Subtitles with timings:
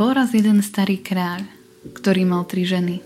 [0.00, 1.44] Bol raz jeden starý kráľ,
[1.92, 3.04] ktorý mal tri ženy.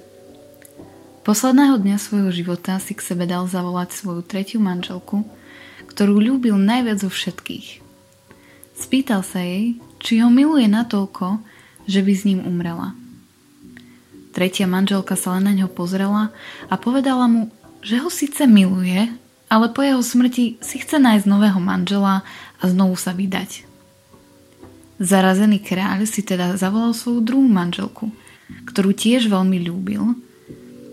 [1.27, 5.27] Posledného dňa svojho života si k sebe dal zavolať svoju tretiu manželku,
[5.91, 7.82] ktorú ľúbil najviac zo všetkých.
[8.79, 11.43] Spýtal sa jej, či ho miluje natoľko,
[11.91, 12.95] že by s ním umrela.
[14.30, 16.30] Tretia manželka sa len na ňo pozrela
[16.70, 17.50] a povedala mu,
[17.82, 19.11] že ho síce miluje,
[19.50, 22.22] ale po jeho smrti si chce nájsť nového manžela
[22.62, 23.73] a znovu sa vydať.
[25.03, 28.15] Zarazený kráľ si teda zavolal svoju druhú manželku,
[28.71, 30.15] ktorú tiež veľmi ľúbil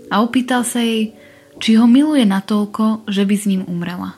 [0.10, 1.14] a opýtal sa jej,
[1.62, 4.18] či ho miluje natoľko, že by s ním umrela.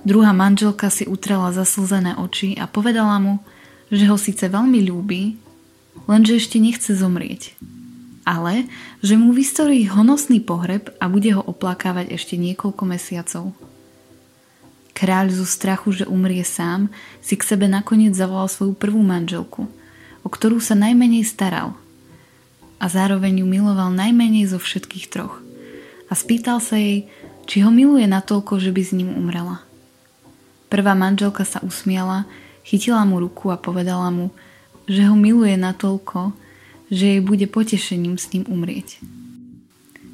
[0.00, 3.44] Druhá manželka si utrela zaslzené oči a povedala mu,
[3.92, 5.36] že ho síce veľmi ľúbi,
[6.08, 7.52] lenže ešte nechce zomrieť.
[8.24, 8.64] Ale,
[9.04, 13.52] že mu vystorí honosný pohreb a bude ho oplakávať ešte niekoľko mesiacov.
[15.00, 16.92] Kráľ zo strachu, že umrie sám,
[17.24, 19.64] si k sebe nakoniec zavolal svoju prvú manželku,
[20.20, 21.72] o ktorú sa najmenej staral
[22.76, 25.40] a zároveň ju miloval najmenej zo všetkých troch.
[26.08, 27.08] A spýtal sa jej,
[27.48, 29.64] či ho miluje natoľko, že by s ním umrela.
[30.68, 32.28] Prvá manželka sa usmiala,
[32.68, 34.28] chytila mu ruku a povedala mu,
[34.84, 36.36] že ho miluje natoľko,
[36.92, 39.00] že jej bude potešením s ním umrieť.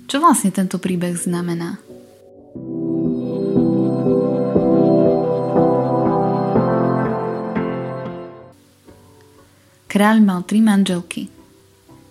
[0.06, 1.83] Čo vlastne tento príbeh znamená?
[9.87, 11.31] Kráľ mal tri manželky.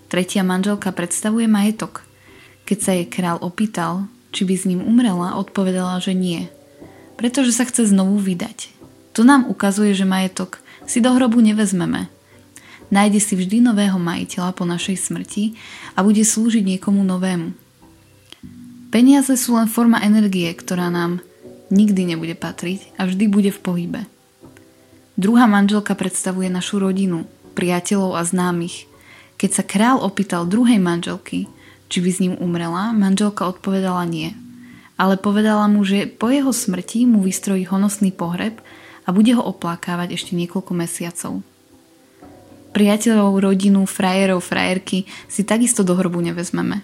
[0.08, 2.08] Tretia manželka predstavuje majetok.
[2.64, 6.48] Keď sa jej kráľ opýtal, či by s ním umrela, odpovedala, že nie.
[7.20, 8.72] Pretože sa chce znovu vydať.
[9.16, 12.08] To nám ukazuje, že majetok si do hrobu nevezmeme.
[12.94, 15.60] Nájde si vždy nového majiteľa po našej smrti
[15.98, 17.52] a bude slúžiť niekomu novému.
[18.88, 21.20] Peniaze sú len forma energie, ktorá nám
[21.76, 24.02] nikdy nebude patriť a vždy bude v pohybe.
[25.20, 28.92] Druhá manželka predstavuje našu rodinu, priateľov a známych.
[29.40, 31.48] Keď sa král opýtal druhej manželky,
[31.88, 34.36] či by s ním umrela, manželka odpovedala nie.
[35.00, 38.60] Ale povedala mu, že po jeho smrti mu vystrojí honosný pohreb
[39.08, 41.34] a bude ho oplakávať ešte niekoľko mesiacov.
[42.76, 46.84] Priateľov, rodinu, frajerov, frajerky si takisto do hrobu nevezmeme.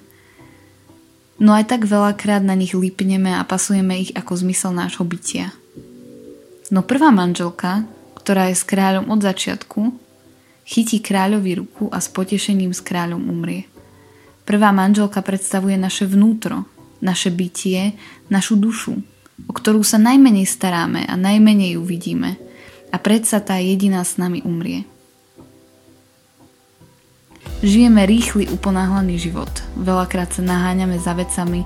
[1.41, 5.51] No aj tak veľakrát na nich lípneme a pasujeme ich ako zmysel nášho bytia.
[6.69, 7.83] No prvá manželka,
[8.15, 9.79] ktorá je s kráľom od začiatku,
[10.71, 13.67] chytí kráľovi ruku a s potešením s kráľom umrie.
[14.47, 16.63] Prvá manželka predstavuje naše vnútro,
[17.03, 17.99] naše bytie,
[18.31, 18.95] našu dušu,
[19.45, 22.39] o ktorú sa najmenej staráme a najmenej ju vidíme.
[22.91, 24.87] A predsa tá jediná s nami umrie.
[27.61, 29.51] Žijeme rýchly, uponáhlaný život.
[29.77, 31.61] Veľakrát sa naháňame za vecami,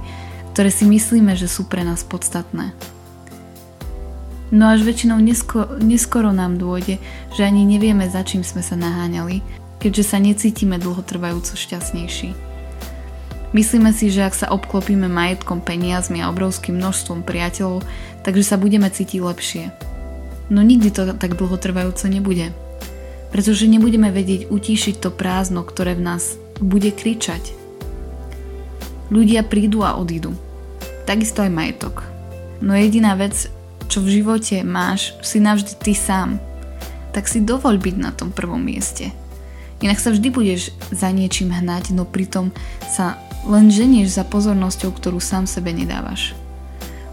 [0.52, 2.95] ktoré si myslíme, že sú pre nás podstatné.
[4.56, 6.96] No až väčšinou nesko, neskoro nám dôjde,
[7.36, 9.44] že ani nevieme, za čím sme sa naháňali,
[9.84, 12.32] keďže sa necítime dlhotrvajúco šťastnejší.
[13.52, 17.84] Myslíme si, že ak sa obklopíme majetkom, peniazmi a obrovským množstvom priateľov,
[18.24, 19.64] takže sa budeme cítiť lepšie.
[20.48, 22.56] No nikdy to tak dlhotrvajúco nebude.
[23.36, 27.52] Pretože nebudeme vedieť utíšiť to prázdno, ktoré v nás bude kričať.
[29.12, 30.32] Ľudia prídu a odídu.
[31.04, 32.08] Takisto aj majetok.
[32.64, 33.52] No jediná vec,
[33.88, 36.42] čo v živote máš, si navždy ty sám,
[37.16, 39.14] tak si dovoľ byť na tom prvom mieste.
[39.84, 42.52] Inak sa vždy budeš za niečím hnať, no pritom
[42.88, 46.34] sa len ženieš za pozornosťou, ktorú sám sebe nedávaš.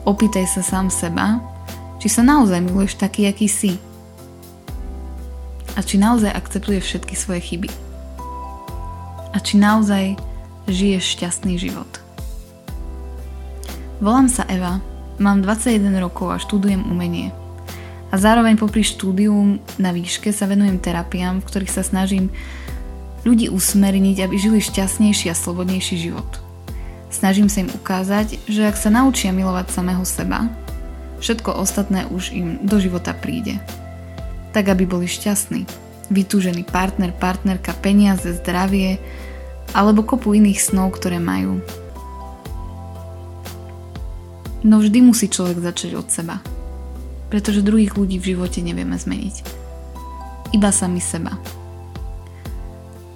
[0.03, 1.39] Opýtaj sa sám seba,
[2.03, 3.79] či sa naozaj miluješ taký, aký si.
[5.79, 7.71] A či naozaj akceptuješ všetky svoje chyby.
[9.33, 10.19] A či naozaj
[10.67, 11.89] žiješ šťastný život.
[14.03, 14.83] Volám sa Eva
[15.21, 17.37] Mám 21 rokov a študujem umenie.
[18.13, 22.33] A zároveň popri štúdiu na výške sa venujem terapiám, v ktorých sa snažím
[23.25, 26.29] ľudí usmerniť, aby žili šťastnejší a slobodnejší život.
[27.13, 30.49] Snažím sa im ukázať, že ak sa naučia milovať samého seba,
[31.21, 33.61] všetko ostatné už im do života príde.
[34.57, 35.69] Tak, aby boli šťastní.
[36.09, 38.97] Vytúžený partner, partnerka, peniaze, zdravie
[39.77, 41.61] alebo kopu iných snov, ktoré majú.
[44.63, 46.39] No vždy musí človek začať od seba.
[47.35, 49.43] Pretože druhých ľudí v živote nevieme zmeniť.
[50.55, 51.35] Iba sami seba.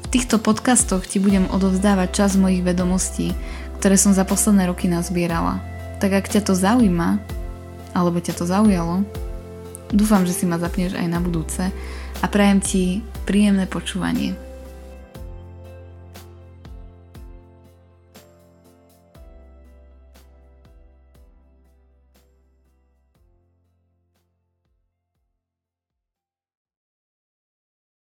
[0.03, 3.31] V týchto podcastoch ti budem odovzdávať čas mojich vedomostí,
[3.79, 5.63] ktoré som za posledné roky nazbierala.
[6.03, 7.23] Tak ak ťa to zaujíma,
[7.95, 9.07] alebo ťa to zaujalo,
[9.93, 11.71] dúfam, že si ma zapneš aj na budúce
[12.21, 12.83] a prajem ti
[13.29, 14.46] príjemné počúvanie.